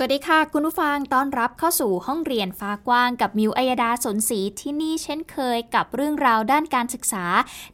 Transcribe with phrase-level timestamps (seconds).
[0.00, 7.24] สวัสดีค่ะ คุณผู้ฟังต้อนรับเข้าสู่ห้องเรียนฟ้ากว้างกับมิวอัยดาสนศรีที่นี่เช่นเคยกับเรื่องราวด้านการศึกษา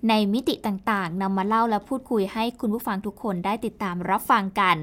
[0.09, 4.77] ในมิติต่างๆนำมาเล่าและพูดคุยให้คุณผู้ฟังทุกคนได้ติดตามรับฟังกัน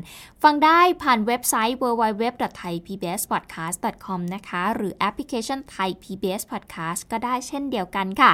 [0.44, 8.34] ฟังได้ผ่านเว็บไซต์ www.thaipbspodcast.com นะคะหรือแอปพลิเคชัน Thai PBS Podcast ก็ได้เช่นเดียวกันค่ะ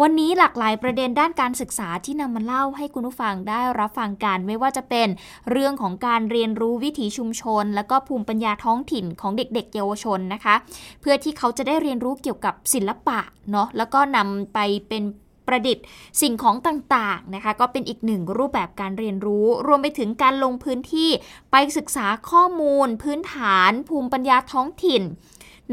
[0.00, 5.08] วันนี้หลากหลายประเด็นด้านการศึกษาที่นำมาเล่าให้คุณผู้ฟังได้รับฟังกันไม่ว่าจะเป็น
[5.50, 10.54] เรื่องของการเรียนรู้วิถีชุมชน และก็ภูมิปัญญาท้องถิ่นของเด็กๆ เยาวชนนะคะ
[11.00, 13.20] เพื่อที่เขาจะได้เรียนรู้เกี่ยวกับศิลปะ
[13.50, 15.02] เนาะแล้วก็นำไปเป็น
[15.46, 15.84] ประดิษฐ์
[16.20, 21.10] สิ่งของต่างๆนะคะ ก็เป็นอีกหนึ่งรูปแบบการเรียนรู้ รวมไปถึงการลงพื้นที่
[21.50, 25.02] ไปศึกษาข้อมูล พื้นฐาน ภูมิปัญญาท้องถิ่น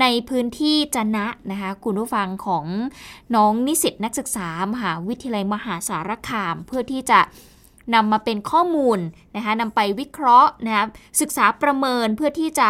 [0.01, 2.65] ในพื้นที่จนะนะคะคุณผู้ฟังของ
[3.35, 7.19] น้องนิสิตนักศึกษามหาวิทยาลัยมหาสารคาม เพื่อที่จะ
[7.95, 8.99] นำมาเป็นข้อมูล
[9.35, 10.85] นะคะนำไปวิเคราะห์นะคะ
[11.21, 12.69] ศึกษาประเมินเพื่อที่จะ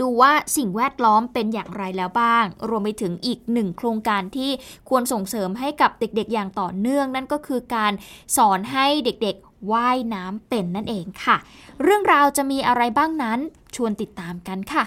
[0.00, 4.50] ดูว่าสิ่งแวดล้อมเป็นอย่างไรแล้วบ้าง รวมไปถึงอีกหนึ่งโครงการที่
[4.88, 7.92] ควรส่งเสริมให้กับเด็กๆอย่างต่อเนื่อง นั่นก็คือการ
[8.36, 11.36] สอนให้เด็กๆว่ายน้ำเป็นนั่นเองค่ะ
[11.82, 13.38] เรื่องราวจะมีอะไรบ้างนั้น
[13.76, 14.84] ชวนติดตามกันค่ะ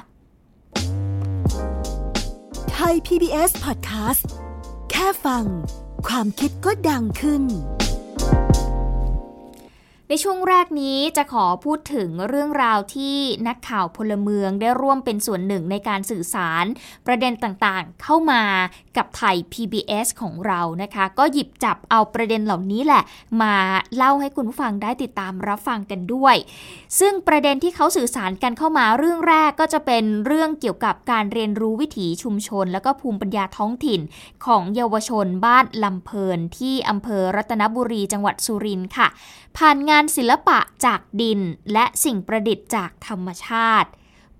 [2.71, 4.21] ไทย PBS Podcast
[4.91, 5.45] แค่ฟัง
[6.07, 7.43] ความคิดก็ดังขึ้น
[10.09, 16.65] ในช่วงแรกนี้จะขอพูดถึงเรื่องราวที่นักข่าวพลเมืองได้ร่วมเป็นส่วนหนึ่งในการสื่อสาร
[17.07, 18.43] ประเด็นต่างๆ เข้ามา
[18.97, 23.03] กับไทย PBS ของเรานะคะ ก็หยิบจับเอาประเด็นเหล่านี้แหละ
[23.41, 23.55] มา
[23.95, 26.35] เล่าให้คุณผู้ฟังได้ติดตามรับฟังกันด้วย
[26.99, 34.01] ซึ่งประเด็นที่เขาสื่อสารกันเข้ามาเรื่องแรกก็จะเป็นเรื่องเกี่ยวกับการเรียนรู้วิถีชุมชน แล้วก็ภูมิปัญญาท้องถิ่น
[34.45, 39.09] ของเยาวชนบ้านลำเพลินที่อำเภอรัตนบุรีจังหวัดสุรินทร์ค่ะ
[39.61, 41.39] ผ่านงานานศิลปะจากดิน
[41.73, 43.89] และสิ่งประดิษฐ์จากธรรมชาติ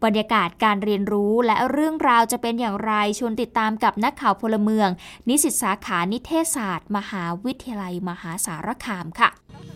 [0.04, 4.90] บรรยากาศการเรียนรู้และเรื่องราวจะเป็นอย่างไรชวนติดตามกับนักข่าวพลเมือง
[5.30, 9.30] นิสิตสาขานิเทศศาสตร์ มหาวิทยาลัยมหาสารคามค่ะ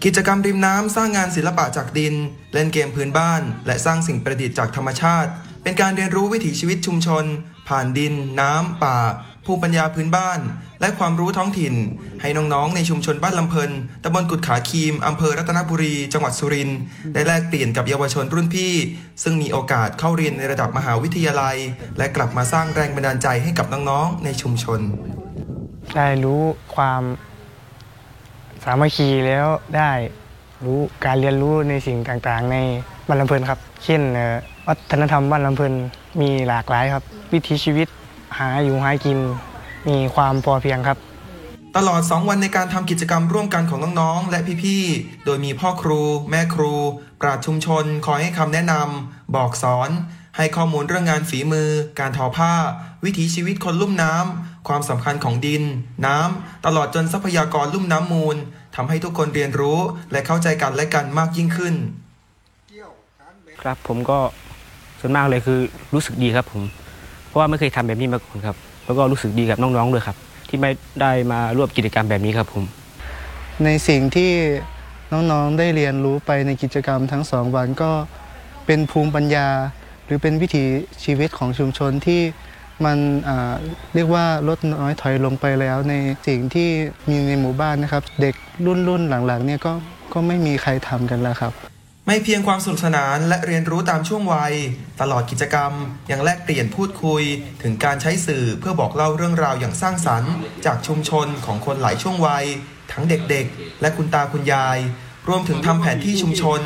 [0.03, 2.13] กิจกรรมริมน้ำสร้างงานศิลปะจากดิน
[2.53, 5.29] เล่นเกมพื้นบ้าน และสร้างสิ่งประดิษฐ์จากธรรมชาติ
[5.63, 7.25] เป็นการเรียนรู้วิถีชีวิตชุมชน
[7.67, 8.97] ผ่านดิน น้ำป่า
[9.45, 10.39] ภูมิปัญญาพื้นบ้าน
[10.81, 11.73] และความรู้ท้องถิ่น
[12.21, 13.71] ให้น้องๆ ในชุมชนบ้านลำเพลิน
[14.03, 16.79] ตำบลกุดขาคีมอำเภอรัตนบุรี จังหวัดสุรินทร์
[17.13, 18.73] ได้แลกเปลี่ยนกับเยาวชนรุ่นพี่
[19.23, 21.57] ซึ่งมีโอกาสเข้าเรียนในระดับมหาวิทยาลัย
[21.97, 24.79] และกลับมาสร้างแรงบันดาลใจให้กับน้องๆ ในชุมชน
[25.95, 26.41] ได้รู้
[26.75, 27.03] ความ
[28.63, 29.47] สามัคคีแล้ว
[29.77, 29.91] ได้
[30.65, 32.57] รู้การเรียนรู้ในสิ่งต่างๆ ใน
[33.07, 34.01] บ้านลำเพลินครับ เช่น
[34.67, 35.73] วัฒนธรรมบ้านลำเพลิน
[36.21, 37.03] มีหลากหลายครับ
[37.33, 37.87] วิถีชีวิต
[38.37, 39.19] หาอยู่หากิน
[39.89, 40.97] มีความพอเพียงครับ
[41.77, 46.73] ตลอด 2 วันในการทำกิจกรรมร่วมกันของน้องๆ และพี่ๆ โดยมีพ่อครู แม่ครู
[47.21, 49.89] ปราชชุมชน คอยให้คำแนะนำบอกสอน
[50.37, 52.53] ให้ข้อมูลเรื่องงานฝีมือ การทอผ้า
[53.03, 55.63] วิถีชีวิตคนลุ่มน้ำความสำคัญของดิน
[56.05, 58.37] น้ำตลอดจนทรัพยากรลุ่มน้ำมูล
[58.75, 59.79] ทำให้ทุกคนเรียนรู้
[60.11, 61.75] และเข้าใจกันและกันมากยิ่งขึ้น
[63.61, 64.19] ครับผมก็
[64.99, 65.59] ส่วนมากเลยคือ
[65.93, 66.63] รู้สึกดีครับผม
[67.27, 68.55] เพราะว่าไม่เคยทำแบบนี้มาก่อนครับ
[68.85, 70.17] แล้วก็รู้สึกดีกับน้องๆด้วยครับ
[70.49, 70.71] ที่ไม่
[71.01, 72.63] ได้มาร่วมกิจกรรมแบบนี้ครับผม
[73.63, 74.31] ในสิ่งที่
[75.13, 77.91] น้องๆได้เรียนรู้ไปในกิจกรรมทั้งสองวันก็
[78.65, 79.47] เป็นภูมิปัญญา
[80.05, 80.63] หรือเป็นวิถี
[81.03, 82.21] ชีวิตของชุมชนที่
[82.85, 82.97] มัน
[83.93, 85.93] เรียกว่าลดน้อยถอยลงไปแล้ว ใน
[86.27, 86.69] สิ่งที่
[87.09, 89.73] มีในหมู่บ้านนะครับ เด็กรุ่นรุ่นหลังๆเนี่ยก็
[90.13, 91.53] ก็ไม่มีใครทำกันแล้วครับ
[92.05, 94.53] ไม่เพียงความสนุกสนานและเรียนรู้ตามช่วงวัย
[95.01, 95.71] ตลอดกิจกรรม
[96.11, 97.23] ยังแลกเปลี่ยนพูดคุย
[97.63, 100.31] ถึงการใช้สื่อเพื่อบอกเล่าเรื่องราวอย่างสร้างสรรค์
[100.65, 102.45] จากชุมชนของคนหลายช่วงวัย
[102.91, 104.77] ทั้งเด็กๆ และคุณตาคุณยาย
[105.27, 106.61] รวมถึงทำแผนที่ชุมชน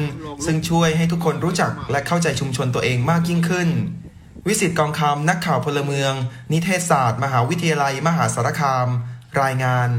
[0.45, 3.69] ซึ่งช่วยให้ทุกคนรู้จักและเข้าใจชุมชนตัวเองมากยิ่งขึ้น
[4.47, 6.13] วิสิตกองคำนักข่าวพลเมือง
[6.51, 8.87] นิเทศศาสตร์ มหาวิทยาลัยมหาสารคาม
[9.41, 9.89] รายงาน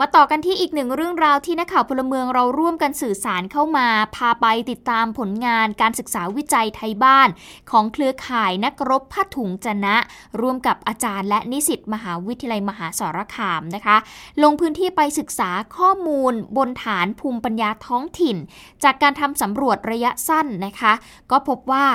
[0.00, 7.28] มาต่อกันที่อีกหนึ่งเรื่องราวที่นักข่าวพลเมืองเราร่วมกันสื่อสารเข้ามา พาไปติดตามผลงานการศึกษาวิจัยไทยบ้าน
[7.70, 9.96] ของเครือข่ายนักรบผ้าถุงจนะ
[10.40, 13.96] ร่วมกับอาจารย์และนิสิตมหาวิทยาลัยมหาสารคามนะคะ
[14.42, 18.36] ลงพื้นที่ไปศึกษาข้อมูลบนฐานภูมิปัญญาท้องถิ่น
[18.84, 20.92] จากการทำสำรวจระยะสั้นนะคะ
[21.30, 21.86] ก็พบว่า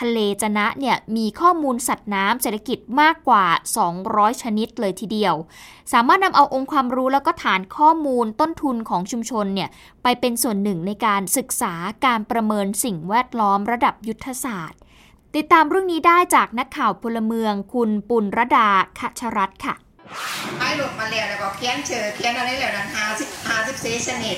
[0.00, 3.44] ทะเลจนะเนี่ยมีข้อมูลสัตว์น้ำเศรษฐกิจมากกว่า
[3.94, 5.34] 200 ชนิดเลยทีเดียว
[5.92, 9.68] สามารถนำเอาองค์ความรู้แล้วก็ฐานข้อมูลต้นทุนของชุมชนเนี่ย
[10.02, 14.80] ไปเป็นส่วนหนึ่งในการศึกษาการประเมินสิ่งแวดล้อมระดับยุทธศาสตร์
[15.34, 18.68] ติดตามเรื่องนี้ได้จากนักข่าวพลเมืองคุณปุณรดา
[18.98, 19.85] คชรัตค่ะ
[20.58, 24.36] ให้หลุดมาแล้วแล้วก็เขียนเชอเคียนอะไรแล้วนั้นหาสิหาสิบสี่ชนิด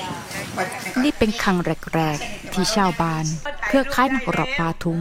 [1.03, 1.59] นี่เป็นครั้ง
[1.95, 3.25] แรกๆ ที่ชาวบ้าน
[3.67, 5.01] เครือข่ายนักรบปาทุง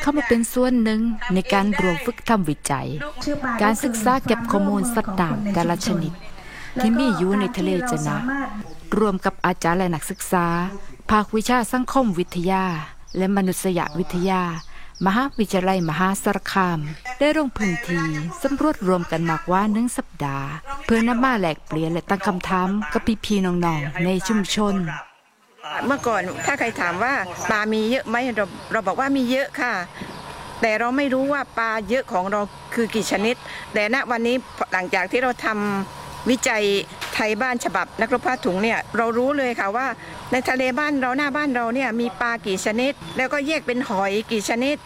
[0.00, 1.00] เข้ามาเป็นส่วนหนึ่ง
[1.34, 2.88] ในการรวมฝึกทำวิจัย
[3.62, 6.12] การศึกษาเก็บข้อมูลสัตว์ต่างแต่ละชนิด
[6.80, 8.16] ที่มีอยู่ในทะเลจนะ
[8.98, 10.46] รวมกับอาจารย์และนักศึกษา
[11.10, 12.64] ภาควิชาสังคมวิทยา
[13.16, 14.42] และมนุษยวิทยา
[15.06, 16.78] มหาวิทยาลัยมหาสารคาม
[17.18, 18.06] ได้ลงพื้นที่
[18.42, 20.48] สำรวจรวมกันมากว่าหนึ่งสัปดาห์
[20.84, 24.74] เพื่อนำมาแหลกเปลี่ยนและตั้งคำถามกับพี่พี่น้องๆในชุมชน
[25.86, 27.14] เมื่อก่อนถ้าใครถามว่า
[27.50, 29.74] ปลามีเยอะไหมเราเราบอกว่ามีเยอะค่ะ
[30.60, 32.40] แต่เราไม่รู้ว่าปลาเยอะของเรา
[32.74, 33.36] คือกี่ชนิด
[33.74, 34.36] แต่ณวันนี้
[34.72, 36.62] หลังจากที่เราทำวิจัย
[37.20, 39.86] ไทยบ้านฉบับนักรบผ้าถุงเนี่ยเรารู้เลยค่ะว่า
[40.32, 44.76] ในทะเลบ้านเราหน้าบ้านเราเนี่ยมีปลากี่ชนิด แล้วก็แยกเป็นหอยกี่ชนิด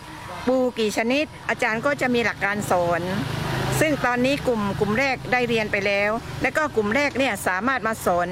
[0.46, 3.02] ปูกี่ชนิด อาจารย์ก็จะมีหลักการสอน
[3.80, 6.10] ซึ่งตอนนี้กลุ่มกลุ่มแรกได้เรียนไปแล้ว
[6.42, 8.28] และก็กลุ่มแรกเนี่ยสามารถมาสอน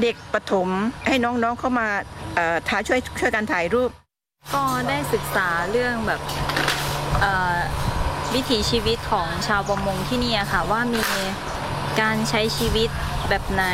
[0.00, 0.68] เด็กปฐม
[1.06, 1.88] ให้น้องๆเข้ามา
[2.68, 3.90] ถ่ายช่วยช่วยกันถ่ายรูป
[4.54, 6.20] ก็ได้ศึกษาเรื่องแบบ
[8.34, 11.02] วิถีชีวิตของชาวประมงที่นี่ค่ะว่ามี
[12.00, 12.90] การใช้ชีวิต
[13.30, 13.64] แบบไหน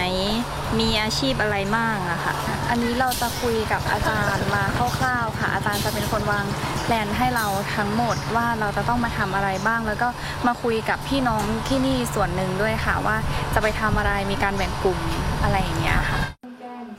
[0.79, 2.35] มีอาชีพอะไรบ้างอะค่ะ
[2.71, 4.65] อันนี้เราจะคุยกับอาจารย์มา
[4.99, 6.45] คร่าวๆค่ะ อาจารย์จะเป็นคนวาง
[6.85, 10.09] แผนให้เราทั้งหมดว่าเราจะต้องมาทำอะไรบ้าง แล้วก็
[10.47, 13.17] มาคุยกับพี่น้องที่นี่ส่วนหนึ่งด้วยค่ะว่า
[13.55, 14.99] จะไปทำอะไรมีการแบ่งกลุ่ม
[15.43, 16.21] อะไรอย่างเงี้ยค่ะ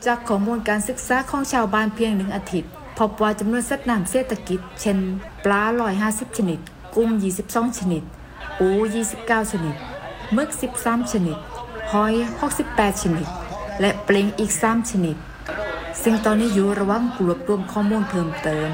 [0.05, 4.97] จากข้อมูลการศึกษาของชาวบ้านเพียงหนึ่งอาทิตย์พบว่าจำนวนสัตว์น้ำเศรษฐกิจ เช่น
[5.45, 5.63] ปลา
[6.01, 6.59] 150ชนิด
[6.95, 7.09] กุ้ง
[7.45, 8.03] 22 ชนิด
[8.59, 8.69] ปู
[9.11, 9.75] 29 ชนิด
[10.35, 10.49] มึก
[10.79, 11.37] 13 ชนิด
[11.93, 12.13] หอย
[12.57, 13.27] 68 ชนิด
[13.81, 15.17] และเปลงอีก 3 ชนิด
[16.03, 18.69] ซึ่งตอนนี้อยู่ระหว่างรวบรวมข้อมูลเพิ่มเติม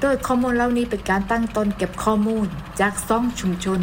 [0.00, 2.46] โดยข้อมูลเหล่านี้เป็นการตั้งต้นเก็บข้อมูล
[2.80, 3.80] จากสองชุมชน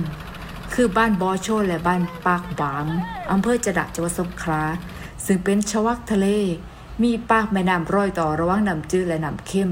[0.74, 2.86] คือบ้านบอโชและบ้านปากบาง
[3.32, 4.64] อำเภอจดะจังหวัดสงขลา
[5.26, 6.28] ซึ่งเป็นชวักทะเล
[7.04, 9.70] มีปากแม่น้ำรอยต่อระหว่างน้ำจืดและน้ำเข้ม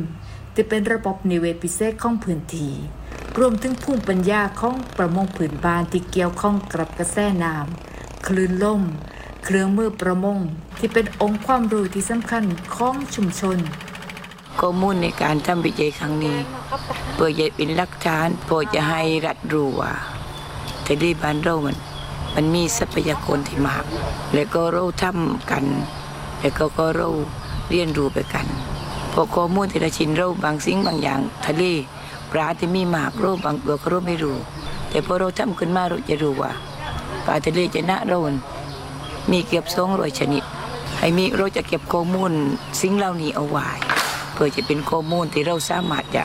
[0.53, 2.73] ที่เป็นระบบนิเวศพิเศษของพื้นที่
[3.37, 7.92] รวมถึงภูมิปัญญาของประมงผืนบ้านที่เกี่ยวข้องกับกระแสน้ำ
[8.27, 8.81] คลื่นลม
[9.43, 10.39] เครื่องมือประมง
[10.77, 12.43] ที่เป็นองค์ความรู้ที่สำคัญ
[12.75, 13.57] ของชุมชน
[14.59, 16.37] ข้อมูลในการทำวิจัยครั้งนี้
[17.13, 19.93] เพื่อจะเป็นหลักฐานเพื่อจะให้รัฐรู้ว่า
[20.83, 21.77] แต่ดีบ้านเรามัน
[22.35, 23.85] มันมีทรัพยากรที่มาก
[24.33, 25.65] และก็เราทำกัน
[26.39, 27.09] แล้วก็ก็เรา
[27.69, 28.47] เรียนรู้ไปกัน
[29.13, 31.63] พอข้อมูลที่เราชินเราบางสิ่งบางอย่าง ทะเล
[32.31, 34.37] ปลาที่มีมากเราบางตัวก็เราไม่รู้
[34.89, 36.51] แต่พอเราทำขึ้นมาเราจะรู้ว่า
[37.25, 38.17] ปลาทะเลจะนะเรา
[39.31, 40.43] มีเก็บสองร้อยชนิด
[40.99, 42.31] ให้มีเราจะเก็บข้อมูล
[42.81, 43.69] สิ่งเหล่านี้เอาไว้
[44.33, 46.23] เพื่อจะเป็นข้อมูลที่เราสามารถจะ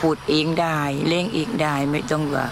[0.00, 0.78] พูดเองได้
[1.08, 2.46] เลี้ยงเองได้ไม่ต้องว่า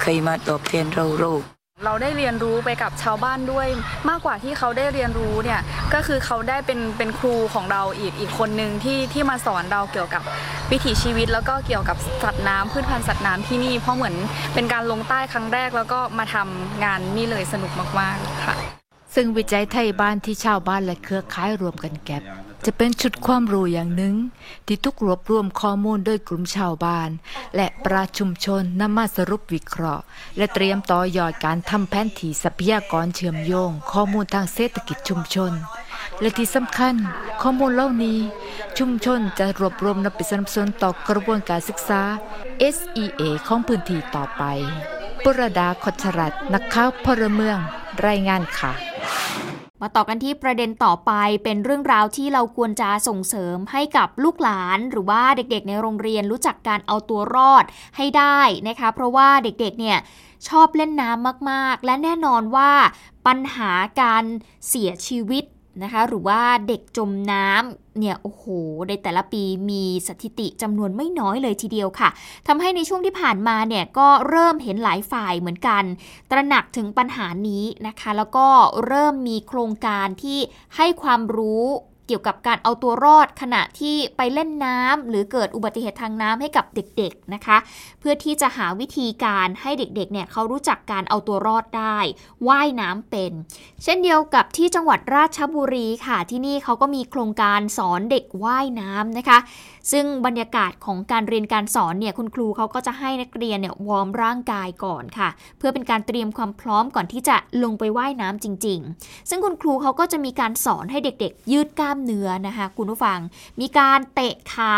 [0.00, 1.42] เคยมาตอบแทนเราโรค
[1.84, 3.66] เราได้เรียนรู้ไปกับชาวบ้านด้วย
[4.08, 5.60] มากกว่าที่เขาได้เรียนรู้เนี่ย
[5.94, 10.22] ก็คือเขาได้เป็นเป็นครูของเราอีกอีกคนหนึ่งที่ที่มาสอนเราเกี่ยวกับ
[10.70, 14.14] วิถีชีวิต แล้วก็เกี่ยวกับสัตว์น้ำพืชพันธุ์สัตว์น้ำที่นี่เพราะเหมือน
[14.54, 18.54] เป็นการลงใต้ครั้งแรกแล้วก็มาทำงานนี่เลยสนุกมากๆค่ะ
[19.14, 22.22] ซึ่งวิจัยไทยบ้านที่ชาวบ้านและเครือข่ายรวมกันแก็บ
[22.64, 24.14] จะเป็นชุดความรู้อย่างหนึ่ง
[24.66, 27.10] ที่ทุกรวบรวมข้อมูลโดยกลุ่มชาวบ้าน
[27.56, 30.04] และประชุมชนนำมาสรุปวิเคราะห์
[30.36, 35.52] และเตรียมต่อยอดการทำแผนที่ทรัพยากรเชื่อมโยง ข้อมูลทางเศรษฐกิจชุมชน
[36.20, 36.94] และที่สำคัญ
[37.42, 38.18] ข้อมูลเหล่านี้
[38.78, 42.02] ชุมชนจะรวบรวมนำไปสนับสนุนต่อกระบวนการศึกษา
[42.74, 44.42] SEA ของพื้นที่ต่อไป
[45.22, 47.58] ปุรดาคชรัตนักข่าวพลเมือง
[48.06, 48.72] รายงานค่ะ
[49.82, 51.12] มาต่อกันที่ประเด็นต่อไป
[51.44, 57.64] เป็นเรื่องราวที่เราควรจะส่งเสริมให้กับลูกหลาน หรือว่าเด็กๆ ในโรงเรียนรู้จักการเอาตัวรอด
[57.96, 59.98] ให้ได้นะคะ เพราะว่าเด็กๆเนี่ย
[60.48, 62.72] ชอบเล่นน้ำมากๆ และแน่นอนว่า
[63.26, 64.24] ปัญหาการ
[64.68, 65.44] เสียชีวิต
[65.82, 68.44] นะคะหรือว่าเด็กจมน้ำเนี่ยโอ้โห
[68.88, 72.08] ในแต่ละปีมีสถิติจำนวนไม่น้อยเลยทีเดียวค่ะ
[72.46, 75.82] ทำให้ในช่วงที่ผ่านมาเนี่ยก็เริ่มเห็นหลายฝ่ายเหมือนกัน
[76.30, 78.46] ตระหนักถึงปัญหานี้นะคะ แล้วก็
[78.86, 80.38] เริ่มมีโครงการที่
[80.76, 81.66] ให้ความรู้
[82.06, 87.56] เกี่ยวกับการเอาตัวรอดขณะที่ไปเล่นน้ำหรือเกิดอุบัติเหตุทางน้ำให้กับเด็กๆนะคะ
[88.00, 91.98] เพื่อที่จะหาวิธีการให้เด็กๆเนี่ยเขารู้จักการเอาตัวรอดได้
[92.48, 93.32] ว่ายน้ำเป็น
[93.82, 99.38] เช่นเดียวกับที่จังหวัดราชบุรีค่ะที่นี่เขาก็มีโครงการสอนเด็กว่ายน้ำนะคะ
[99.92, 113.18] ซึ่งบรรยากาศของการเรียนการสอนเนี่ยคุณครูเขาก็จะให้นักเรียนเนี่ยวอร์มร่างกายก่อนค่ะ เพื่อเป็นการเตรียมความพร้อมก่อนที่จะลงไปว่ายน้ำจริง ๆ ซึ่งคุณครูเขาก็จะมีการสอนให้เด็กๆ ยืดกล้ามเนื้อนะคะคุณผู้ฟัง
[113.60, 114.76] มีการเตะขา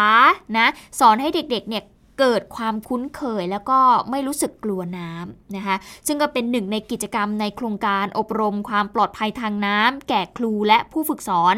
[0.58, 0.66] นะ
[1.00, 1.84] สอนให้เด็กๆเนี่ย
[2.18, 3.78] เกิดความคุ้นเคยแล้วก็
[4.10, 11.56] ไม่รู้สึกกลัวน้ำนะคะซึ่งก็เป็นหนึ่งในกิจกรรมในโครงการอบรมความปลอดภัยทางน้ำแก่ครูและผู้ฝึกสอน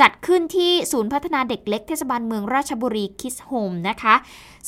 [0.00, 4.14] จัดขึ้นที่ศูนย์พัฒนาเด็กเล็กเทศบาลเมืองราชบุรี Kids Home นะคะ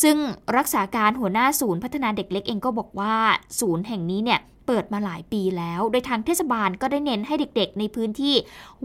[0.03, 0.17] ซึ่ง
[0.57, 3.17] รักษาการหัวหน้าศูนย์พัฒนาเด็กเล็กเองก็บอกว่า
[3.61, 8.35] ศูนย์แห่งนี้เนี่ยเปิดมาหลายปีแล้ว โดยทางเทศบาลก็ได้เน้นให้เด็กๆ ในพื้นที่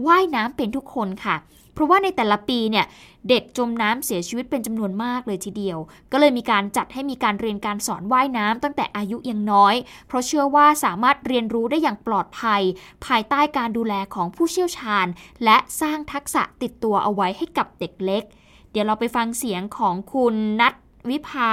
[0.06, 1.36] ว่ายน้ำเป็นทุกคนค่ะ
[1.74, 2.86] เพราะว่าในแต่ละปีเนี่ย
[3.28, 5.78] เด็กจมน้ำเสียชีวิตเป็นจำนวนมากเลยทีเดียว
[6.12, 9.74] ก็เลยมีการจัดให้มีการเรียนการสอนว่ายน้ำตั้งแต่อายุยังน้อย
[10.06, 12.62] เพราะเชื่อว่าสามารถเรียนรู้ได้อย่างปลอดภัย
[13.06, 15.06] ภายใต้การดูแลของผู้เชี่ยวชาญ
[15.44, 18.22] และสร้างทักษะติดตัวเอาไว้ให้กับเด็กเล็ก
[18.70, 20.74] เดี๋ยวเราไปฟังเสียงของคุณนัท
[21.10, 21.52] วิภา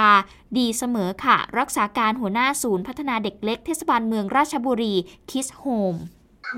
[0.58, 4.94] ดีเสมอค่ะ รักษาการหัวหน้าศูนย์พัฒนาเด็กเล็กเทศบาลเมืองราชบุรี
[5.30, 5.96] คิสโฮม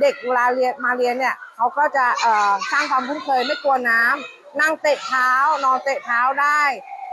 [0.00, 5.30] เด็กเวลาเรียนมาเรียนเนี่ยเขาก็จะเอ่อสร้างความคุ้นเคยไม่กลัวน้ำนั่งเตะเท้า
[5.64, 6.62] นอนเตะเท้าได้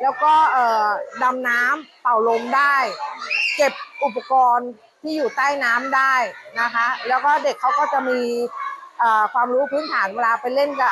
[0.02, 0.88] แล้วก็เอ่อ
[1.24, 2.76] ดำน้ำเป่าลมได้
[3.58, 4.70] เก็บอุปกรณ์
[5.02, 6.14] ที่อยู่ใต้น้ำได้
[6.62, 8.20] นะคะ แล้วก็เด็กเขาก็จะมี
[9.34, 10.92] ความรู้พื้นฐานเวลาไปเล่นกับ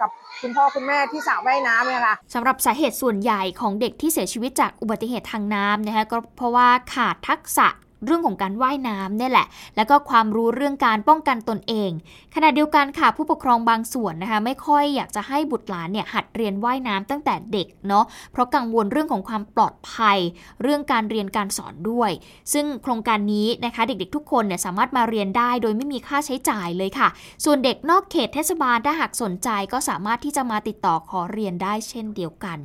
[0.00, 7.68] กับคุณพ่อคุณแม่ที่สระว่ายน้ำเนี่ยค่ะสำหรับสาเหตุส่วนใหญ่ของเด็กที่เสียชีวิตจากอุบัติเหตุทางน้ำนะคะก็เพราะว่าขาดทักษะ
[8.04, 11.90] เรื่องของการว่ายน้ำเนี่ยแหละ แล้วก็ความรู้เรื่องการป้องกันตนเอง
[12.34, 20.18] ขณะเดียวกันค่ะผู้ปกครองบางส่วนนะคะไม่ค่อยอยากจะให้บุตรหลานเนี่ยหัดเรียนว่ายน้ำตั้งแต่เด็กเนาะเพราะกังวลเรื่องของความปลอดภัย
[20.62, 22.10] เรื่องการเรียนการสอนด้วย
[22.52, 27.08] ซึ่งโครงการนี้นะคะเด็กๆทุกคนเนี่ยสามารถมาเรียนได้โดยไม่มีค่าใช้จ่ายเลยค่ะ
[27.44, 32.58] ส่วนเด็กนอกเขตเทศบาลถ้าหากสนใจก็สามารถที่จะมาติดต่อขอเรียนได้เช่นเดียวกัน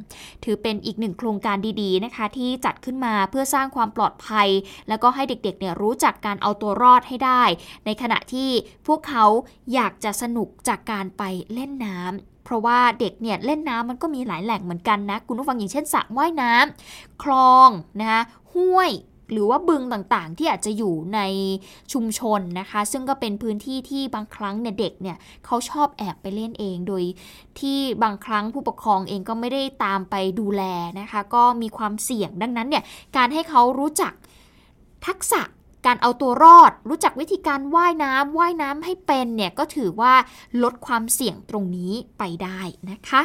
[0.43, 4.47] ถือเป็นอีกหนึ่งโครงการดีๆนะคะที่จัดขึ้นมาเพื่อสร้างความปลอดภัย
[4.89, 7.43] แล้วก็ให้เด็กๆเนี่ยรู้จักการเอาตัวรอดให้ได้
[7.85, 8.49] ในขณะที่
[8.87, 9.25] พวกเขา
[9.73, 18.21] อยากจะสนุกจากการไปเล่นน้ำเพราะว่าเด็กเนี่ยเล่นน้ำมันก็มีหลายแหล่งเหมือนกันนะ คุณผู้ฟังอย่างเช่นสระว่ายน้ำคลองนะคะ
[18.53, 18.91] ห้วย
[19.31, 21.19] หรือว่าบึงต่างๆ ที่อาจจะอยู่ใน
[21.93, 27.03] ชุมชนนะคะ ซึ่งก็เป็นพื้นที่ที่บางครั้งเนี่ยเด็กเนี่ยเขาชอบแอบไปเล่นเอง โดย
[27.59, 30.63] ที่บางครั้งผู้ปกครองเองก็ไม่ได้ตามไปดูแล
[30.99, 32.83] นะคะ ก็มีความเสี่ยงดังนั้นเนี่ย
[33.17, 34.13] การให้เขารู้จัก
[35.07, 35.41] ทักษะ
[35.85, 40.13] การเอาตัวรอด รู้จักวิธีการว่ายน้ำว่ายน้ำให้เป็นเนี่ยก็ถือว่า
[40.63, 43.21] ลดความเสี่ยงตรงนี้ไปได้นะคะ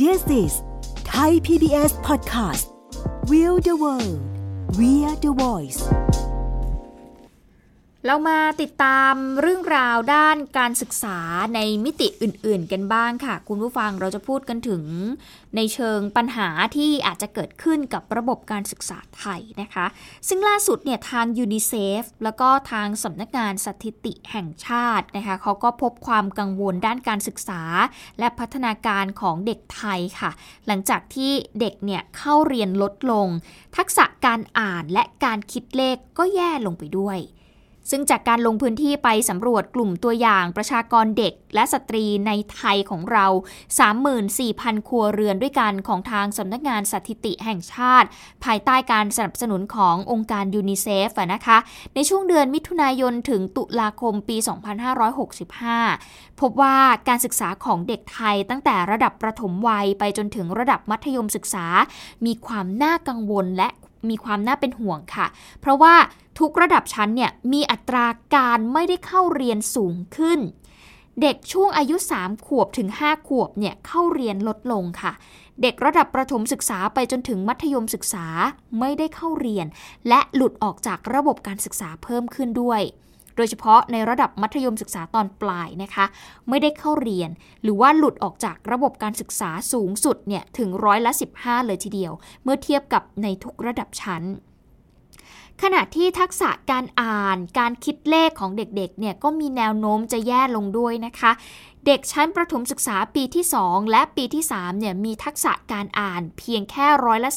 [0.00, 0.52] This is
[1.12, 2.66] Thai PBS Podcast
[3.30, 4.20] We the World
[4.78, 5.80] We are the Voice
[8.08, 11.18] เรามาติดตามเรื่องราวด้านการศึกษา
[11.54, 14.82] ในมิติอื่น ๆ กันบ้างค่ะ คุณผู้ฟังเราจะพูดกันถึง
[15.56, 19.86] ในเชิงปัญหาที่อาจจะเกิดขึ้นกับระบบการศึกษาไทยนะคะ
[20.28, 27.62] ซึ่งล่าสุดเนี่ยทางยูนิเซฟแล้วก็ทางสำนักงานสถิติแห่งชาตินะคะเขาก็พบความกังวลด้านการศึกษา
[28.18, 30.30] และพัฒนาการของเด็กไทยค่ะ
[30.66, 33.28] หลังจากที่เด็กเนี่ยเข้าเรียนลดลง
[33.76, 37.20] ทักษะการอ่านและการคิดเลขก็แย่ลงไปด้วย
[37.90, 43.26] ซึ่งจากการลงพื้นที่ไปสำรวจกลุ่มตัวอย่างประชากรเด็กและสตรีในไทยของเรา
[44.06, 48.08] 34,000 ครัวเรือนด้วยกันของทางสำนักงานสถิติแห่งชาติ
[48.44, 51.58] ภายใต้การสนับสนุนขององค์การยูนิเซฟนะคะ
[51.94, 54.36] ในช่วงเดือนมิถุนายนถึงตุลาคมปี
[55.58, 56.76] 2565 พบว่า
[57.08, 61.66] การศึกษาของเด็กไทยตั้งแต่ระดับประถมวัยไปจนถึงระดับมัธยมศึกษา
[62.26, 63.68] มีความน่ากังวลและ
[64.10, 65.26] มีความน่าเป็นห่วงค่ะ
[65.60, 65.94] เพราะว่า
[66.38, 70.40] ทุกระดับชั้นเนี่ยมีอัตราการไม่ได้เข้าเรียนสูงขึ้น
[71.22, 75.12] เด็กช่วงอายุ 3 ขวบถึง 5 ขวบเนี่ยเข้าเรียนลดลงค่ะ
[75.62, 78.26] เด็กระดับประถมศึกษาไปจนถึงมัธยมศึกษา
[78.80, 79.66] ไม่ได้เข้าเรียน
[80.08, 82.82] และหลุดออกจากระบบการศึกษาเพิ่มขึ้นด้วย
[83.36, 86.04] โดยเฉพาะในระดับมัธยมศึกษาตอนปลายนะคะ
[86.48, 87.30] ไม่ได้เข้าเรียน
[87.62, 92.12] หรือว่าหลุดออกจากระบบการศึกษาสูงสุดเนี่ยถึงร้อยละ 15 เลยทีเดียว
[92.42, 94.24] เมื่อเทียบกับในทุกระดับชั้น
[95.62, 101.32] ขณะที่ทักษะการอ่านการคิดเลขของเด็กๆเนี่ยก็มีแนวโน้มจะแย่ลงด้วยนะคะ
[101.86, 107.30] เด็กชั้นประถมศึกษาปีที่ 2 และปีที่3เนี่ยมีทักษะการอ่านเพียงแค่ร้อยละ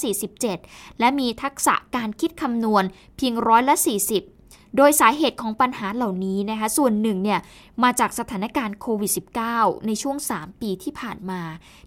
[0.47, 2.83] 47 และมีทักษะการคิดคำนวณ
[3.17, 4.38] เพียงร้อยละ40
[4.77, 7.39] โดยสาเหตุของปัญหาเหล่านี้นะคะ ส่วนหนึ่งเนี่ย
[7.83, 9.11] มาจากสถานการณ์โควิด
[9.49, 11.41] -19 ในช่วง 3 ปีที่ผ่านมา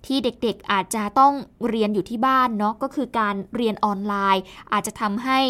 [0.07, 1.33] ที่เด็กๆอาจจะต้อง
[1.69, 5.41] เรียนอยู่ที่บ้านเนาะก็คือการเรียนออนไลน์ อาจจะทำให้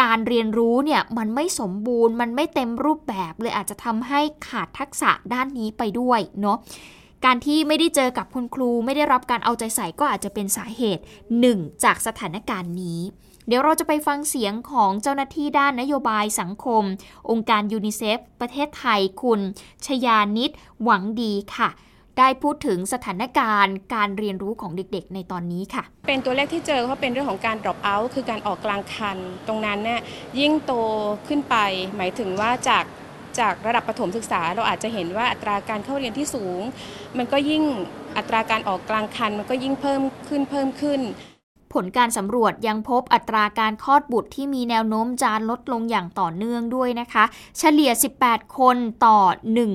[0.00, 6.58] การเรียนรู้เนี่ยมันไม่สมบูรณ์ มันไม่เต็มรูปแบบเลยอาจจะทำให้ขาดทักษะด้านนี้ไปด้วยเนาะ
[7.24, 11.02] การที่ไม่ได้เจอกับคุณครูไม่ได้รับการเอาใจใส่ก็อาจจะเป็นสาเหตุ
[11.40, 13.00] หนึ่งจากสถานการณ์นี้
[13.48, 16.82] เดี๋ยวเราจะไปฟังเสียงของเจ้าหน้าที่ด้านนโยบายสังคม
[17.30, 19.40] องค์การยูนิเซฟประเทศไทยคุณ
[19.86, 20.50] ชยานิด
[20.84, 21.68] หวังดีค่ะ
[22.18, 29.16] ได้พูดถึงสถานการณ์การเรียนรู้ของเด็กๆ ในตอนนี้ค่ะ เป็นตัวเลขที่เจอก็เป็นเรื่องของการ drop out คือการออกกลางคัน
[29.46, 30.00] ตรงนั้นเนี่ย
[30.40, 30.72] ยิ่งโต
[31.28, 31.56] ขึ้นไป
[31.96, 32.84] หมายถึงว่าจาก
[33.38, 36.60] จากระดับประถมศึกษา เราอาจจะเห็นว่าอัตราการเข้าเรียนที่สูง
[37.18, 37.62] มันก็ยิ่ง
[38.16, 41.00] อัตราการออกกลางคัน มันก็ยิ่งเพิ่มขึ้นเพิ่มขึ้น
[41.72, 47.24] ผลการสำรวจยังพบอัตราการคลอดบุตรที่มีแนวโน้มจะลดลงอย่างต่อเนื่องด้วยนะคะ
[47.58, 47.90] เฉลี่ย
[48.24, 49.18] 18 คนต่อ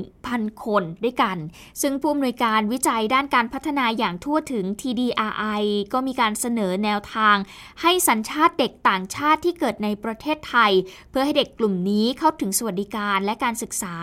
[0.01, 1.37] 1,000 คนด้วยกัน
[1.81, 7.35] ซึ่งผู้อำนวยการวิจัยด้านการพัฒนาอย่างทั่วถึง TDRI ก็มีการเสนอแนวทาง
[7.81, 10.71] ให้สัญชาติเด็กต่างชาติที่เกิดในประเทศไทย
[11.09, 13.95] เพื่อให้เด็กกลุ่มนี้เข้าถึงสวัสดิการและการศึกษา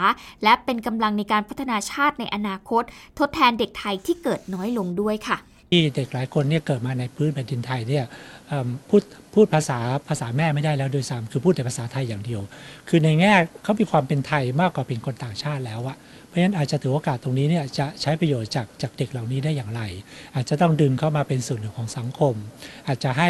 [0.42, 2.82] และเป็นกำลังในการพัฒนาชาติในอนาคต
[3.18, 5.38] ทดแทนเด็กไทยที่เกิดน้อยลงด้วยค่ะ
[5.72, 8.04] ที่เด็กหลายคนเนี่ยเกิดมาในพื้นแผ่นดินไทยเนี่ย
[8.88, 9.02] พูด
[9.34, 12.42] พูดภาษาภาษาแม่ไม่ได้แล้วโดยซ้ำคือพูดแต่ภาษาไทยอย่างเดียว
[12.88, 15.96] คือในแง่เขามีความเป็นไทยมากกว่าเป็นคนต่างชาติแล้วอะ
[16.28, 19.82] เพราะฉะนั้นอาจจะถือโอกาสตรงนี้เนี่ยจะใช้ประโยชน์จากจากเด็กเหล่านี้ได้อย่างไร
[20.34, 22.34] อาจจะต้องดึงเข้ามาเป็นส่วนหนึ่งของสังคม
[22.88, 23.28] อาจจะให้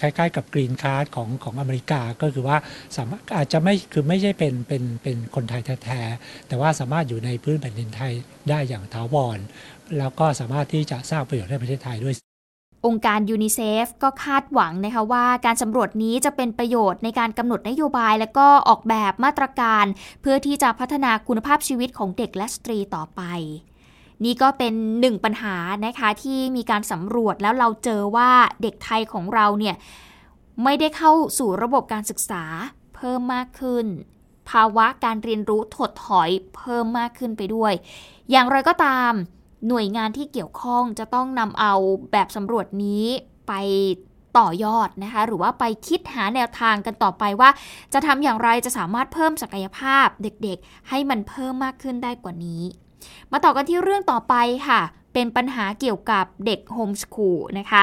[0.00, 2.56] คล้ายๆ กับกรีนคาร์ดของของอเมริกาก็คือว่า
[2.96, 8.12] สามารถอาจจะไม่คือไม่ใช่เป็นเป็นเป็นคนไทยแท้ๆแต่ว่าสามารถอยู่ในพื้นแผ่นดินไทย
[8.50, 9.38] ได้อย่างถาวร
[9.98, 12.14] แล้วก็สามารถที่จะสร้างประโยชน์ให้ประเทศไทยด้วย
[12.86, 19.84] องค์การยูนิเซฟก็คาดหวังนะคะว่าการสำรวจนี้จะเป็นประโยชน์ในการกำหนดนโยบาย และก็ออกแบบมาตรการ
[20.20, 23.22] เพื่อที่จะพัฒนาคุณภาพชีวิตของเด็กและสตรีต่อไป
[24.24, 28.30] นี่ก็เป็นหนึ่งปัญหานะคะที่มีการสำรวจแล้วเราเจอว่า
[28.62, 29.76] เด็กไทยของเราเนี่ย
[30.64, 32.44] ไม่ได้เข้าสู่ระบบการศึกษา
[32.94, 33.86] เพิ่มมากขึ้น
[34.50, 37.72] ภาวะการเรียนรู้ถดถอยเพิ่มมากขึ้นไปด้วย
[38.30, 39.12] อย่างไรก็ตาม
[39.68, 41.74] หน่วยงานที่เกี่ยวข้องจะต้องนำเอา
[42.12, 43.04] แบบสำรวจนี้
[43.48, 43.52] ไป
[44.38, 47.50] ต่อยอดนะคะ หรือว่าไปคิดหาแนวทางกันต่อไปว่า
[47.92, 52.62] จะทำอย่างไรจะสามารถเพิ่มศักยภาพเด็กๆ ให้มันเพิ่มมากขึ้นได้กว่านี้
[53.32, 54.34] มาต่อกันที่เรื่องต่อไป
[54.68, 54.80] ค่ะ
[55.12, 57.82] เป็นปัญหาเกี่ยวกับเด็กโฮมสคูลนะคะ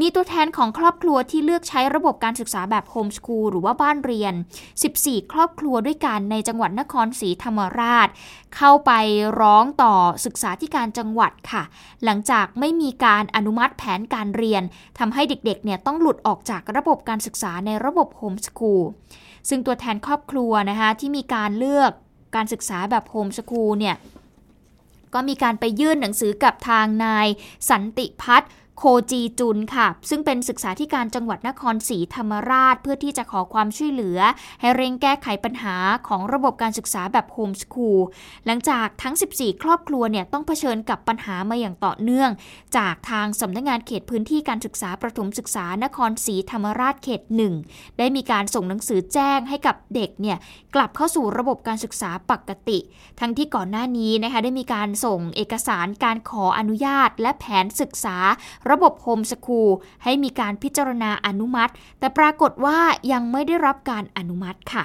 [0.00, 4.34] มีตัวแทนของครอบครัวที่เลือกใช้ระบบการศึกษาแบบโฮมสคูลหรือว่าบ้านเรียน
[4.82, 8.08] 14 ครอบครัวด้วยกันในจังหวัดนครศรีธรรมราช
[8.56, 8.92] เข้าไป
[9.40, 9.94] ร้องต่อ
[10.26, 11.62] ศึกษาธิการจังหวัดค่ะ
[12.04, 14.62] หลังจากไม่มีการอนุมัติแผนการเรียน
[14.98, 18.82] ทำให้เด็กๆเนี่ยต้องหลุดออกจากระบบการศึกษาในระบบโฮมสคูล
[19.48, 21.90] ซึ่งตัวแทนครอบครัวนะคะที่มีการเลือก
[22.36, 23.96] การศึกษาแบบโฮมสคูลเนี่ย
[25.14, 27.26] ก็มีการไปยื่นหนังสือกับทางนาย
[27.70, 34.18] สันติพัฒน์ โคจีจุนค่ะ ซึ่งเป็นศึกษาธิการจังหวัดนครศรีธรรมราช เพื่อที่จะขอความช่วยเหลือ
[34.60, 35.76] ให้เร่งแก้ไขปัญหา
[36.08, 38.00] ของระบบการศึกษาแบบโฮมสคูล
[38.46, 42.30] หลังจากทั้ง 14 ครอบครัวเนี่ยต้องเผชิญกับปัญหามาอย่างต่อเนื่อง
[42.76, 47.54] จากทางสำนักงงานเขตพื้นที่การศึกษาประถมศึกษานครศรีธรรมราชเขตหนึ่ง
[47.98, 50.38] ได้มีการส่งหนังสือแจ้งให้กับเด็กเนี่ย
[50.74, 52.78] กลับเข้าสู่ระบบการศึกษาปกติ
[53.20, 58.18] ทั้งที่ก่อนหน้านี้นะคะได้มีการส่งเอกสารการขออนุญาต และแผนศึกษา
[58.72, 59.70] ระบบโฮมสคูล
[60.04, 62.78] ให้มีการพิจารณาอนุมัติ แต่ปรากฏว่า
[63.12, 64.84] ยังไม่ได้รับการอนุมัติค่ะ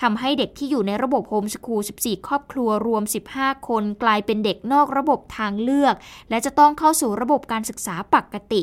[0.00, 3.02] ทำให้เด็กที่อยู่ในระบบโฮมสคูล 14 ครอบครัวรวม
[3.36, 5.94] 15 คน กลายเป็นเด็กนอกระบบทางเลือก
[6.30, 8.62] และจะต้องเข้าสู่ระบบการศึกษาปกติ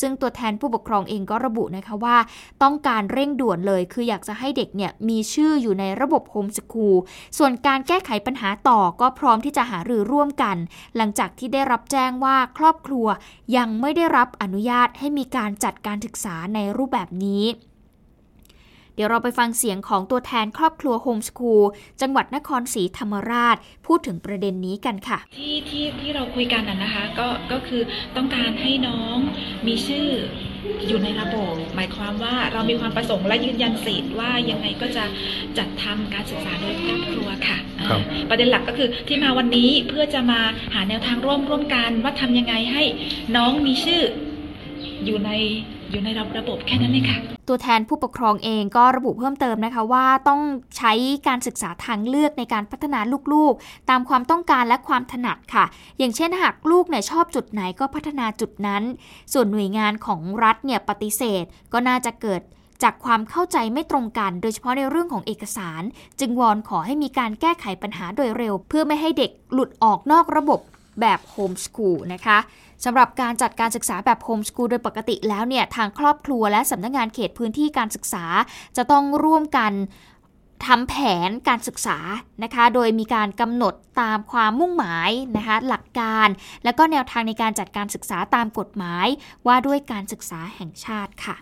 [0.00, 2.16] ซึ่งตัวแทนผู้ปกครองเองก็ระบุนะคะว่า
[2.62, 6.96] ต้องการเร่งด่วนเลย คืออยากจะให้เด็กเนี่ยมีชื่ออยู่ในระบบโฮมสคูล
[7.38, 10.56] ส่วนการแก้ไขปัญหาต่อก็พร้อมที่จะหารือร่วมกัน
[10.96, 13.06] หลังจากที่ได้รับแจ้งว่าครอบครัว
[13.56, 17.44] ยังไม่ได้รับอนุญาตให้มีการจัดการศึกษาในรูปแบบนี้
[18.94, 21.64] เดี๋ยวเราไปฟังเสียงของตัวแทนครอบครัวโฮมสคูล
[22.00, 27.82] จังหวัดนครศรีธรรมราช พูดถึงประเด็นนี้กันค่ะ ที่ที่ที่เราคุยกันนะคะก็ก็คือ
[28.16, 29.16] ต้องการให้น้อง
[29.66, 30.08] มีชื่อ
[30.88, 35.04] อยู่ในระบบหมายความว่าเรามีความประสงค์และยืนยันสิทธิ์ว่ายังไงก็จะ
[35.58, 37.58] จัดทำการศึกษาโดยครอบครัวค่ะ
[38.28, 40.40] ประเด็นหลักก็คือที่มาวันนี้เพื่อจะมา
[40.74, 42.82] หาแนวทางร่วมร่วมกันว่าทำยังไงให้
[43.36, 44.02] น้องมีชื่อ
[45.04, 45.30] อยู่ใน
[45.92, 50.40] อยู่ในระบบแค่นั้นเองค่ะ ตัวแทนผู้ปกครองเองก็ระบุเพิ่มเติมนะคะว่าต้อง
[50.76, 50.92] ใช้
[51.28, 53.00] การศึกษาทางเลือกในการพัฒนา
[53.32, 55.64] ลูกๆ ตามความต้องการและความถนัดค่ะ
[55.98, 58.82] อย่างเช่นหากลูกเนี่ยชอบจุดไหนก็พัฒนาจุดนั้น
[59.32, 62.40] ส่วนหน่วยงานของรัฐเนี่ยปฏิเสธก็น่าจะเกิด
[62.82, 65.82] จากความเข้าใจไม่ตรงกัน โดยเฉพาะในเรื่องของเอกสาร
[66.20, 70.60] จึงวอนขอให้มีการแก้ไขปัญหาโดยเร็ว เพื่อไม่ให้เด็กหลุดออกนอกระบบ
[71.00, 72.38] แบบโฮมสคูลนะคะ
[72.84, 78.24] สำหรับการจัดการศึกษาแบบโฮมสคูลโดยปกติแล้วเนี่ยทางครอบครัวและสำนักงงานเขตพื้นที่การศึกษา
[78.76, 79.72] จะต้องร่วมกัน
[80.66, 80.94] ทำแผ
[81.28, 81.98] นการศึกษา
[82.42, 86.28] นะคะ โดยมีการกำหนดตามความมุ่งหมายนะคะ หลักการ
[86.64, 89.06] และก็แนวทางในการจัดการศึกษาตามกฎหมาย
[89.46, 91.36] ว่าด้วยการศึกษาแห่งชาติค่ะ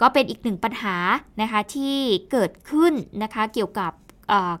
[0.00, 0.96] ก็เป็นอีกหนึ่งปัญหา
[1.40, 1.98] นะคะที่
[2.32, 3.92] เกิดขึ้นนะคะเกี่ยวกับ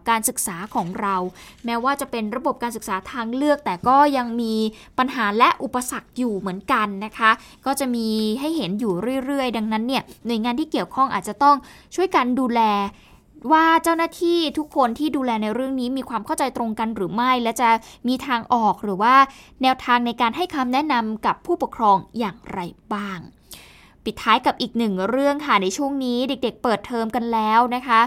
[0.08, 1.16] การศึกษาของเรา
[1.64, 4.54] แม้ว่าจะเป็นระบบการศึกษาทางเลือก แต่ก็ยังมี
[4.98, 7.30] ปัญหาและอุปสรรคอยู่เหมือนกันนะคะ
[7.66, 8.08] ก็จะมี
[8.40, 8.92] ให้เห็นอยู่
[9.24, 11.56] เรื่อยๆ ดังนั้นเนี่ยหน่วยงานที่เกี่ยวข้องอาจจะต้อง
[11.94, 12.60] ช่วยกันดูแล
[13.52, 17.70] ว่าเจ้าหน้าที่ทุกคนที่ดูแลในเรื่องนี้มีความเข้าใจตรงกันหรือไม่ และจะ
[18.08, 19.14] มีทางออกหรือว่า
[19.62, 22.60] แนวทางในการให้คำแนะนำกับผู้ปกครองอย่างไร
[22.94, 23.18] บ้าง
[24.04, 28.00] ปิดท้ายกับอีกหนึ่งเรื่องค่ะในช่วงนี้เด็กๆ เปิดเทอมกันแล้วนะคะ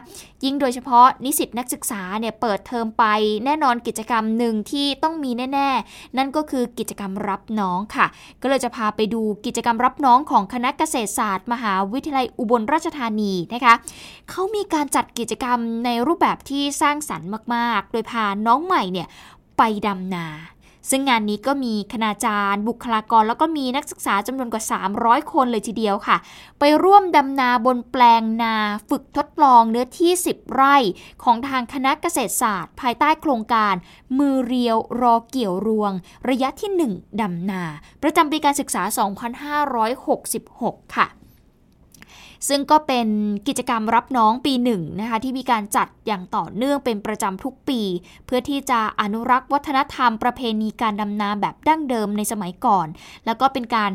[0.43, 3.05] ยิ่งโดยเฉพาะนิสิตนักศึกษาเนี่ยเปิดเทอมไป
[3.45, 8.05] แน่นอนกิจกรรมหนึ่งที่ต้องมีแน่ ๆ นั่นก็คือกิจกรรมรับน้องค่ะ
[8.41, 13.73] ก็เลยจะพาไปดูกิจกรรมรับน้องของคณะเกษตรศาสตร์ มหาวิทยาลัยอุบลราชธานีนะคะ
[14.29, 19.07] เขามีการจัดกิจกรรมในรูปแบบที่สร้างสรรค์มาก ๆ โดยพาน้องใหม่เนี่ย
[19.57, 20.27] ไปดำนา
[20.89, 24.63] ซึ่งงานนี้ก็มีคณาจารย์ บุคลากร แล้วก็มีนักศึกษาจำนวนกว่า
[24.97, 26.17] 300 คนเลยทีเดียวค่ะ
[26.60, 28.56] ไปร่วมดำนาบนแปลงนา
[28.89, 30.76] ฝึกทดลองเนื้อที่ 10 ไร่
[31.23, 33.76] ของทางคณะเกษตรศาสตร์ ภายใต้โครงการ
[34.17, 35.91] มือเรียวรอเกี่ยวรวง
[36.30, 37.63] ระยะที่ 1ดำนา
[38.04, 38.84] ประจำปีการศึกษา
[40.13, 41.08] 2566 ค่ะ
[42.47, 43.08] ซึ่งก็เป็น
[43.47, 47.82] กิจกรรมรับน้องปีหนึ่งนะคะที่มีการจัดอย่างต่อเนื่องเป็นประจำทุกปี
[48.26, 52.88] เพื่อที่จะอนุรักษ์วัฒนธรรมประเพณีการดำนาแบบดั้งเดิมในสมัยก่อน
[53.26, 53.91] แล้วก็เป็นการ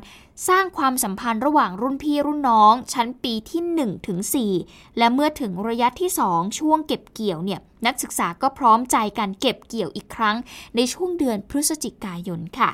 [0.48, 4.18] สร้างความสัมพันธ์ระหว่างรุ่นพี่รุ่นน้อง ชั้นปีที่1ถึง
[4.58, 10.36] 4และเมื่อถึงระยะที่ 2 ช่วงเก็บเกี่ยวเนี่ยนักศึกษาก็พร้อมใจกันเก็บเกี่ยวอีกครั้ง
[10.76, 12.70] ในช่วงเดือนพฤศจิกายนค่ะ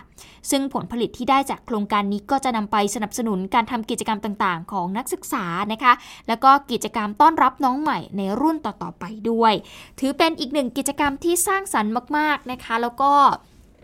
[0.50, 5.92] ซึ่งผลผลิตที่ได้จากโครงการนี้ก็จะนำไปสนับสนุนการทำกิจกรรมต่างๆ ของนักศึกษานะคะ
[6.28, 9.52] แล้วก็กิจกรรมต้อนรับน้องใหม่ในรุ่นต่อๆไปด้วย
[10.00, 13.12] ถือเป็นอีกหนึ่งกิจกรรมที่สร้างสรรค์มาก ๆนะคะ แล้วก็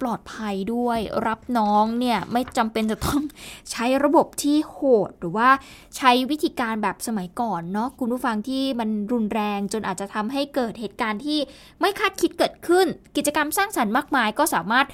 [0.01, 3.23] ปลอดภัยด้วย รับน้องเนี่ยไม่จำเป็นจะต้อง
[3.71, 4.79] ใช้ระบบที่โห
[5.09, 5.49] ด หรือว่า
[5.97, 11.39] ใช้วิธีการแบบสมัยก่อนเนาะคุณผู้ฟังที่มันรุนแรงจนอาจจะทำให้เกิดเหตุการณ์ที่
[11.81, 14.87] ไม่คาดคิดเกิดขึ้น กิจกรรมสร้างสรรค์มากมายก็สามารถ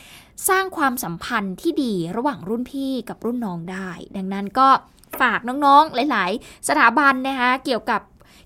[0.48, 4.68] สร้างความสัมพันธ์ที่ดีระหว่างรุ่นพี่กับรุ่นน้องได้ ดังนั้นก็
[5.20, 8.00] ฝากน้องๆ หลาย ๆ สถาบันนะคะเกี่ยวกับ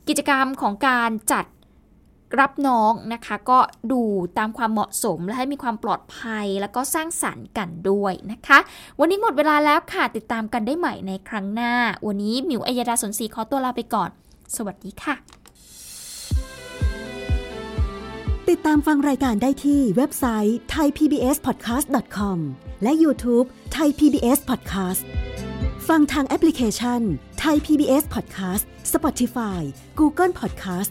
[0.08, 1.44] กิจกรรมของการจัด
[2.40, 3.58] รับน้องนะคะก็
[3.92, 4.02] ดู
[4.38, 8.58] ตามความเหมาะสมและให้มีความปลอดภัยแล้วก็สร้างสรรค์กันด้วยนะคะ
[9.00, 11.72] วันนี้หมดเวลาแล้วค่ะติดตามกันได้ใหม่ในครั้งหน้า
[12.06, 14.10] วันนี้มิวอัยดาสนศรีขอตัวลาไปก่อน
[14.56, 15.14] สวัสดีค่ะ
[18.50, 22.38] ติดตามฟังรายการได้ที่เว็บไซต์ thaipbspodcast.com
[22.82, 25.02] และ YouTube Thai PBS Podcast
[25.88, 27.00] ฟังทางแอปพลิเคชัน
[27.44, 29.60] Thai PBS Podcast Spotify
[30.00, 30.90] Google Podcast